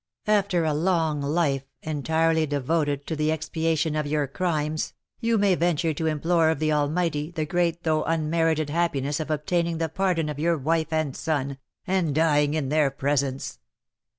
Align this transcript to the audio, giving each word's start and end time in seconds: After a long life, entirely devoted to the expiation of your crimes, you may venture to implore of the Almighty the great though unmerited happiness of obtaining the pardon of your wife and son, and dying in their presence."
After 0.25 0.65
a 0.65 0.73
long 0.73 1.21
life, 1.21 1.61
entirely 1.83 2.47
devoted 2.47 3.05
to 3.05 3.15
the 3.15 3.29
expiation 3.31 3.95
of 3.95 4.07
your 4.07 4.25
crimes, 4.25 4.93
you 5.19 5.37
may 5.37 5.53
venture 5.53 5.93
to 5.93 6.07
implore 6.07 6.49
of 6.49 6.57
the 6.57 6.71
Almighty 6.73 7.29
the 7.29 7.45
great 7.45 7.83
though 7.83 8.03
unmerited 8.05 8.71
happiness 8.71 9.19
of 9.19 9.29
obtaining 9.29 9.77
the 9.77 9.89
pardon 9.89 10.27
of 10.27 10.39
your 10.39 10.57
wife 10.57 10.91
and 10.91 11.15
son, 11.15 11.59
and 11.85 12.15
dying 12.15 12.55
in 12.55 12.69
their 12.69 12.89
presence." 12.89 13.59